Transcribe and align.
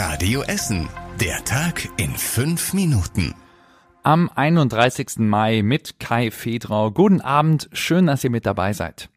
Radio 0.00 0.42
Essen. 0.42 0.88
Der 1.20 1.44
Tag 1.44 1.88
in 1.96 2.10
fünf 2.10 2.72
Minuten. 2.72 3.34
Am 4.04 4.30
31. 4.32 5.18
Mai 5.18 5.62
mit 5.62 5.98
Kai 5.98 6.30
Fedrau. 6.30 6.92
Guten 6.92 7.20
Abend, 7.20 7.68
schön, 7.72 8.06
dass 8.06 8.22
ihr 8.22 8.30
mit 8.30 8.46
dabei 8.46 8.74
seid. 8.74 9.08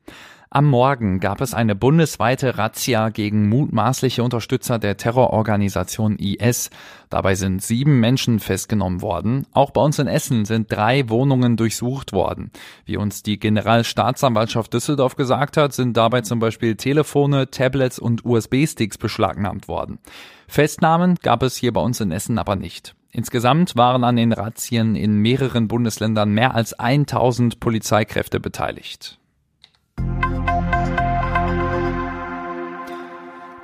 Am 0.53 0.65
Morgen 0.65 1.21
gab 1.21 1.39
es 1.39 1.53
eine 1.53 1.75
bundesweite 1.75 2.57
Razzia 2.57 3.07
gegen 3.07 3.47
mutmaßliche 3.47 4.21
Unterstützer 4.21 4.79
der 4.79 4.97
Terrororganisation 4.97 6.17
IS. 6.17 6.71
Dabei 7.09 7.35
sind 7.35 7.63
sieben 7.63 8.01
Menschen 8.01 8.41
festgenommen 8.41 9.01
worden. 9.01 9.47
Auch 9.53 9.71
bei 9.71 9.79
uns 9.79 9.97
in 9.97 10.07
Essen 10.07 10.43
sind 10.43 10.69
drei 10.69 11.07
Wohnungen 11.07 11.55
durchsucht 11.55 12.11
worden. 12.11 12.51
Wie 12.83 12.97
uns 12.97 13.23
die 13.23 13.39
Generalstaatsanwaltschaft 13.39 14.73
Düsseldorf 14.73 15.15
gesagt 15.15 15.55
hat, 15.55 15.71
sind 15.71 15.95
dabei 15.95 16.19
zum 16.19 16.39
Beispiel 16.39 16.75
Telefone, 16.75 17.49
Tablets 17.49 17.97
und 17.97 18.25
USB-Sticks 18.25 18.97
beschlagnahmt 18.97 19.69
worden. 19.69 19.99
Festnahmen 20.49 21.15
gab 21.21 21.43
es 21.43 21.55
hier 21.55 21.71
bei 21.71 21.79
uns 21.79 22.01
in 22.01 22.11
Essen 22.11 22.37
aber 22.37 22.57
nicht. 22.57 22.93
Insgesamt 23.13 23.77
waren 23.77 24.03
an 24.03 24.17
den 24.17 24.33
Razzien 24.33 24.95
in 24.95 25.15
mehreren 25.15 25.69
Bundesländern 25.69 26.31
mehr 26.31 26.55
als 26.55 26.73
1000 26.73 27.61
Polizeikräfte 27.61 28.41
beteiligt. 28.41 29.20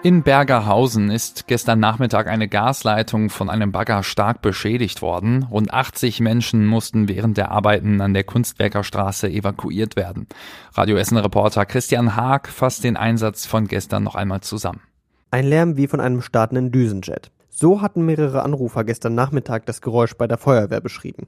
In 0.07 0.23
Bergerhausen 0.23 1.11
ist 1.11 1.47
gestern 1.47 1.81
Nachmittag 1.81 2.27
eine 2.27 2.47
Gasleitung 2.47 3.29
von 3.29 3.49
einem 3.49 3.73
Bagger 3.73 4.03
stark 4.03 4.41
beschädigt 4.41 5.01
worden. 5.01 5.43
Rund 5.51 5.73
80 5.73 6.21
Menschen 6.21 6.65
mussten 6.65 7.09
während 7.09 7.35
der 7.35 7.51
Arbeiten 7.51 7.99
an 7.99 8.13
der 8.13 8.23
Kunstwerkerstraße 8.23 9.29
evakuiert 9.29 9.97
werden. 9.97 10.27
Radio 10.73 10.95
Essen 10.95 11.17
Reporter 11.17 11.65
Christian 11.65 12.15
Haag 12.15 12.47
fasst 12.47 12.85
den 12.85 12.95
Einsatz 12.95 13.45
von 13.45 13.67
gestern 13.67 14.03
noch 14.03 14.15
einmal 14.15 14.39
zusammen. 14.39 14.79
Ein 15.29 15.45
Lärm 15.45 15.75
wie 15.75 15.87
von 15.87 15.99
einem 15.99 16.21
startenden 16.21 16.71
Düsenjet. 16.71 17.29
So 17.49 17.81
hatten 17.81 18.05
mehrere 18.05 18.43
Anrufer 18.43 18.85
gestern 18.85 19.13
Nachmittag 19.13 19.65
das 19.65 19.81
Geräusch 19.81 20.13
bei 20.13 20.25
der 20.25 20.37
Feuerwehr 20.37 20.79
beschrieben. 20.79 21.27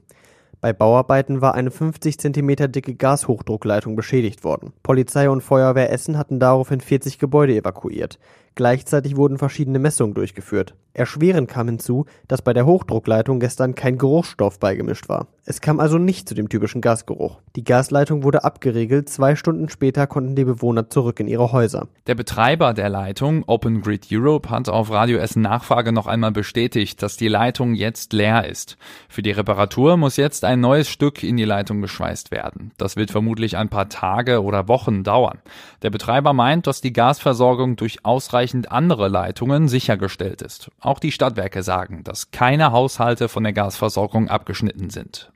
Bei 0.60 0.74
Bauarbeiten 0.74 1.40
war 1.40 1.54
eine 1.54 1.70
50 1.70 2.18
cm 2.18 2.70
dicke 2.70 2.94
Gashochdruckleitung 2.94 3.96
beschädigt 3.96 4.44
worden. 4.44 4.74
Polizei 4.82 5.30
und 5.30 5.40
Feuerwehr 5.40 5.90
Essen 5.90 6.18
hatten 6.18 6.38
daraufhin 6.38 6.82
40 6.82 7.18
Gebäude 7.18 7.54
evakuiert. 7.54 8.18
Gleichzeitig 8.56 9.16
wurden 9.16 9.38
verschiedene 9.38 9.78
Messungen 9.78 10.12
durchgeführt. 10.12 10.74
Erschwerend 10.92 11.48
kam 11.48 11.68
hinzu, 11.68 12.06
dass 12.26 12.42
bei 12.42 12.52
der 12.52 12.66
Hochdruckleitung 12.66 13.40
gestern 13.40 13.74
kein 13.74 13.98
Geruchsstoff 13.98 14.58
beigemischt 14.58 15.08
war. 15.08 15.28
Es 15.44 15.60
kam 15.60 15.80
also 15.80 15.98
nicht 15.98 16.28
zu 16.28 16.34
dem 16.34 16.48
typischen 16.48 16.80
Gasgeruch. 16.80 17.38
Die 17.56 17.64
Gasleitung 17.64 18.22
wurde 18.22 18.44
abgeriegelt, 18.44 19.08
zwei 19.08 19.34
Stunden 19.34 19.68
später 19.68 20.06
konnten 20.06 20.36
die 20.36 20.44
Bewohner 20.44 20.90
zurück 20.90 21.18
in 21.18 21.26
ihre 21.26 21.50
Häuser. 21.50 21.88
Der 22.06 22.14
Betreiber 22.14 22.72
der 22.72 22.88
Leitung, 22.88 23.42
Open 23.48 23.80
Grid 23.80 24.06
Europe, 24.12 24.50
hat 24.50 24.68
auf 24.68 24.90
Radio 24.90 25.18
Essen 25.18 25.42
Nachfrage 25.42 25.90
noch 25.90 26.06
einmal 26.06 26.30
bestätigt, 26.30 27.02
dass 27.02 27.16
die 27.16 27.26
Leitung 27.26 27.74
jetzt 27.74 28.12
leer 28.12 28.46
ist. 28.46 28.76
Für 29.08 29.22
die 29.22 29.32
Reparatur 29.32 29.96
muss 29.96 30.16
jetzt 30.16 30.44
ein 30.44 30.60
neues 30.60 30.88
Stück 30.88 31.24
in 31.24 31.36
die 31.36 31.44
Leitung 31.44 31.80
geschweißt 31.80 32.30
werden. 32.30 32.70
Das 32.76 32.94
wird 32.94 33.10
vermutlich 33.10 33.56
ein 33.56 33.70
paar 33.70 33.88
Tage 33.88 34.44
oder 34.44 34.68
Wochen 34.68 35.02
dauern. 35.02 35.38
Der 35.82 35.90
Betreiber 35.90 36.32
meint, 36.32 36.68
dass 36.68 36.80
die 36.80 36.92
Gasversorgung 36.92 37.74
durch 37.74 38.04
ausreichend 38.04 38.70
andere 38.70 39.08
Leitungen 39.08 39.66
sichergestellt 39.66 40.42
ist. 40.42 40.70
Auch 40.80 40.98
die 40.98 41.12
Stadtwerke 41.12 41.62
sagen, 41.62 42.04
dass 42.04 42.30
keine 42.30 42.72
Haushalte 42.72 43.28
von 43.28 43.44
der 43.44 43.52
Gasversorgung 43.52 44.28
abgeschnitten 44.28 44.88
sind. 44.88 45.30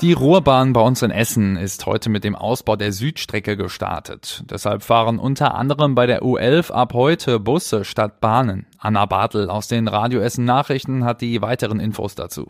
Die 0.00 0.12
Ruhrbahn 0.12 0.72
bei 0.72 0.80
uns 0.80 1.02
in 1.02 1.10
Essen 1.10 1.56
ist 1.56 1.84
heute 1.84 2.08
mit 2.08 2.22
dem 2.22 2.36
Ausbau 2.36 2.76
der 2.76 2.92
Südstrecke 2.92 3.56
gestartet. 3.56 4.44
Deshalb 4.48 4.84
fahren 4.84 5.18
unter 5.18 5.56
anderem 5.56 5.96
bei 5.96 6.06
der 6.06 6.22
U11 6.22 6.70
ab 6.70 6.94
heute 6.94 7.40
Busse 7.40 7.84
statt 7.84 8.20
Bahnen. 8.20 8.66
Anna 8.78 9.06
Bartel 9.06 9.50
aus 9.50 9.66
den 9.66 9.88
Radio 9.88 10.20
Essen 10.20 10.44
Nachrichten 10.44 11.04
hat 11.04 11.20
die 11.20 11.42
weiteren 11.42 11.80
Infos 11.80 12.14
dazu. 12.14 12.46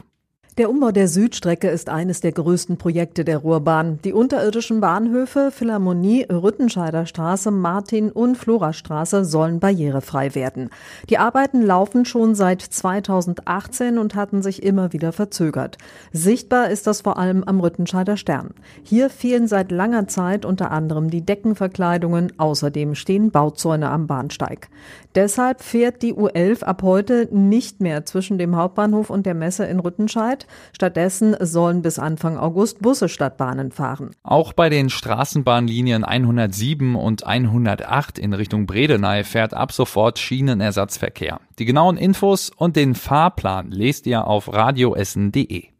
Der 0.58 0.70
Umbau 0.70 0.90
der 0.90 1.06
Südstrecke 1.06 1.68
ist 1.68 1.88
eines 1.88 2.20
der 2.20 2.32
größten 2.32 2.78
Projekte 2.78 3.24
der 3.24 3.38
Ruhrbahn. 3.38 4.00
Die 4.02 4.12
unterirdischen 4.12 4.80
Bahnhöfe 4.80 5.52
Philharmonie, 5.52 6.24
Rüttenscheider 6.28 7.06
Straße, 7.06 7.52
Martin 7.52 8.10
und 8.10 8.36
Florastraße 8.36 9.24
sollen 9.24 9.60
barrierefrei 9.60 10.34
werden. 10.34 10.70
Die 11.10 11.18
Arbeiten 11.18 11.62
laufen 11.62 12.04
schon 12.04 12.34
seit 12.34 12.60
2018 12.60 13.98
und 13.98 14.16
hatten 14.16 14.42
sich 14.42 14.64
immer 14.64 14.92
wieder 14.92 15.12
verzögert. 15.12 15.78
Sichtbar 16.10 16.70
ist 16.70 16.88
das 16.88 17.02
vor 17.02 17.18
allem 17.18 17.44
am 17.44 17.60
Rüttenscheider 17.60 18.16
Stern. 18.16 18.50
Hier 18.82 19.10
fehlen 19.10 19.46
seit 19.46 19.70
langer 19.70 20.08
Zeit 20.08 20.44
unter 20.44 20.72
anderem 20.72 21.08
die 21.08 21.24
Deckenverkleidungen. 21.24 22.32
Außerdem 22.36 22.96
stehen 22.96 23.30
Bauzäune 23.30 23.90
am 23.90 24.08
Bahnsteig. 24.08 24.70
Deshalb 25.14 25.62
fährt 25.62 26.02
die 26.02 26.14
U11 26.14 26.64
ab 26.64 26.82
heute 26.82 27.28
nicht 27.30 27.80
mehr 27.80 28.04
zwischen 28.06 28.38
dem 28.38 28.56
Hauptbahnhof 28.56 29.08
und 29.08 29.24
der 29.24 29.34
Messe 29.34 29.64
in 29.64 29.78
Rüttenscheid. 29.78 30.47
Stattdessen 30.72 31.36
sollen 31.40 31.82
bis 31.82 31.98
Anfang 31.98 32.36
August 32.36 32.80
Busse 32.80 33.08
statt 33.08 33.36
Bahnen 33.36 33.72
fahren. 33.72 34.10
Auch 34.22 34.52
bei 34.52 34.68
den 34.68 34.90
Straßenbahnlinien 34.90 36.04
107 36.04 36.94
und 36.94 37.26
108 37.26 38.18
in 38.18 38.32
Richtung 38.32 38.66
Bredeney 38.66 39.24
fährt 39.24 39.54
ab 39.54 39.72
sofort 39.72 40.18
Schienenersatzverkehr. 40.18 41.40
Die 41.58 41.64
genauen 41.64 41.96
Infos 41.96 42.50
und 42.56 42.76
den 42.76 42.94
Fahrplan 42.94 43.70
lest 43.70 44.06
ihr 44.06 44.26
auf 44.26 44.52
radioessen.de. 44.52 45.77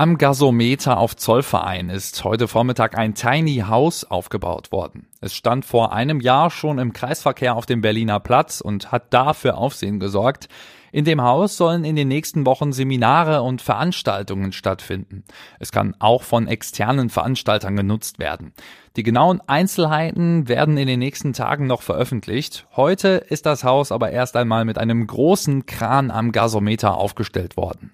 Am 0.00 0.16
Gasometer 0.16 0.96
auf 0.96 1.14
Zollverein 1.14 1.90
ist 1.90 2.24
heute 2.24 2.48
Vormittag 2.48 2.96
ein 2.96 3.12
Tiny 3.12 3.64
House 3.68 4.02
aufgebaut 4.04 4.72
worden. 4.72 5.08
Es 5.20 5.34
stand 5.34 5.66
vor 5.66 5.92
einem 5.92 6.20
Jahr 6.20 6.48
schon 6.48 6.78
im 6.78 6.94
Kreisverkehr 6.94 7.54
auf 7.54 7.66
dem 7.66 7.82
Berliner 7.82 8.18
Platz 8.18 8.62
und 8.62 8.92
hat 8.92 9.12
dafür 9.12 9.58
Aufsehen 9.58 10.00
gesorgt. 10.00 10.48
In 10.90 11.04
dem 11.04 11.20
Haus 11.20 11.58
sollen 11.58 11.84
in 11.84 11.96
den 11.96 12.08
nächsten 12.08 12.46
Wochen 12.46 12.72
Seminare 12.72 13.42
und 13.42 13.60
Veranstaltungen 13.60 14.52
stattfinden. 14.52 15.24
Es 15.58 15.70
kann 15.70 15.94
auch 15.98 16.22
von 16.22 16.48
externen 16.48 17.10
Veranstaltern 17.10 17.76
genutzt 17.76 18.18
werden. 18.18 18.54
Die 18.96 19.02
genauen 19.02 19.42
Einzelheiten 19.48 20.48
werden 20.48 20.78
in 20.78 20.86
den 20.86 21.00
nächsten 21.00 21.34
Tagen 21.34 21.66
noch 21.66 21.82
veröffentlicht. 21.82 22.66
Heute 22.74 23.22
ist 23.28 23.44
das 23.44 23.64
Haus 23.64 23.92
aber 23.92 24.10
erst 24.12 24.34
einmal 24.34 24.64
mit 24.64 24.78
einem 24.78 25.06
großen 25.06 25.66
Kran 25.66 26.10
am 26.10 26.32
Gasometer 26.32 26.96
aufgestellt 26.96 27.58
worden. 27.58 27.92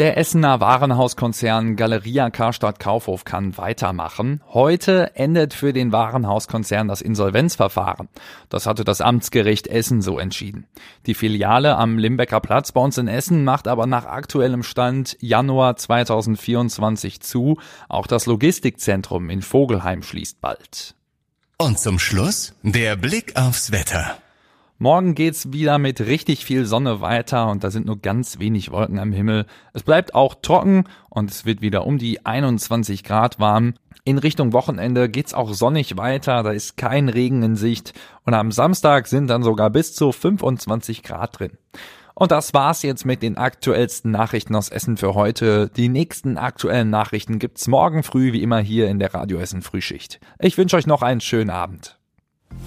Der 0.00 0.16
Essener 0.16 0.60
Warenhauskonzern 0.60 1.76
Galeria 1.76 2.30
Karstadt 2.30 2.80
Kaufhof 2.80 3.26
kann 3.26 3.58
weitermachen. 3.58 4.40
Heute 4.48 5.14
endet 5.14 5.52
für 5.52 5.74
den 5.74 5.92
Warenhauskonzern 5.92 6.88
das 6.88 7.02
Insolvenzverfahren. 7.02 8.08
Das 8.48 8.64
hatte 8.64 8.84
das 8.84 9.02
Amtsgericht 9.02 9.66
Essen 9.66 10.00
so 10.00 10.18
entschieden. 10.18 10.66
Die 11.04 11.12
Filiale 11.12 11.76
am 11.76 11.98
Limbecker 11.98 12.40
Platz 12.40 12.72
bei 12.72 12.80
uns 12.80 12.96
in 12.96 13.08
Essen 13.08 13.44
macht 13.44 13.68
aber 13.68 13.84
nach 13.84 14.06
aktuellem 14.06 14.62
Stand 14.62 15.18
Januar 15.20 15.76
2024 15.76 17.20
zu. 17.20 17.58
Auch 17.90 18.06
das 18.06 18.24
Logistikzentrum 18.24 19.28
in 19.28 19.42
Vogelheim 19.42 20.02
schließt 20.02 20.40
bald. 20.40 20.94
Und 21.58 21.78
zum 21.78 21.98
Schluss 21.98 22.54
der 22.62 22.96
Blick 22.96 23.36
aufs 23.36 23.70
Wetter. 23.70 24.16
Morgen 24.82 25.14
geht's 25.14 25.52
wieder 25.52 25.76
mit 25.76 26.00
richtig 26.00 26.46
viel 26.46 26.64
Sonne 26.64 27.02
weiter 27.02 27.50
und 27.50 27.62
da 27.62 27.70
sind 27.70 27.84
nur 27.84 28.00
ganz 28.00 28.38
wenig 28.38 28.70
Wolken 28.70 28.98
am 28.98 29.12
Himmel. 29.12 29.44
Es 29.74 29.82
bleibt 29.82 30.14
auch 30.14 30.36
trocken 30.40 30.84
und 31.10 31.30
es 31.30 31.44
wird 31.44 31.60
wieder 31.60 31.84
um 31.84 31.98
die 31.98 32.24
21 32.24 33.04
Grad 33.04 33.38
warm. 33.38 33.74
In 34.04 34.16
Richtung 34.16 34.54
Wochenende 34.54 35.10
geht's 35.10 35.34
auch 35.34 35.52
sonnig 35.52 35.98
weiter, 35.98 36.42
da 36.42 36.52
ist 36.52 36.78
kein 36.78 37.10
Regen 37.10 37.42
in 37.42 37.56
Sicht 37.56 37.92
und 38.24 38.32
am 38.32 38.52
Samstag 38.52 39.06
sind 39.06 39.26
dann 39.26 39.42
sogar 39.42 39.68
bis 39.68 39.94
zu 39.94 40.12
25 40.12 41.02
Grad 41.02 41.38
drin. 41.38 41.58
Und 42.14 42.30
das 42.30 42.54
war's 42.54 42.82
jetzt 42.82 43.04
mit 43.04 43.22
den 43.22 43.36
aktuellsten 43.36 44.10
Nachrichten 44.10 44.56
aus 44.56 44.70
Essen 44.70 44.96
für 44.96 45.12
heute. 45.12 45.70
Die 45.76 45.90
nächsten 45.90 46.38
aktuellen 46.38 46.88
Nachrichten 46.88 47.38
gibt's 47.38 47.68
morgen 47.68 48.02
früh 48.02 48.32
wie 48.32 48.42
immer 48.42 48.60
hier 48.60 48.88
in 48.88 48.98
der 48.98 49.12
Radio 49.12 49.40
Essen 49.40 49.60
Frühschicht. 49.60 50.20
Ich 50.38 50.56
wünsche 50.56 50.76
euch 50.76 50.86
noch 50.86 51.02
einen 51.02 51.20
schönen 51.20 51.50
Abend. 51.50 51.99